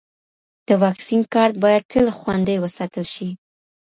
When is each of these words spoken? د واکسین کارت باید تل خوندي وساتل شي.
د 0.67 0.69
واکسین 0.83 1.21
کارت 1.33 1.55
باید 1.63 1.83
تل 1.91 2.05
خوندي 2.17 2.55
وساتل 2.59 3.05
شي. 3.13 3.29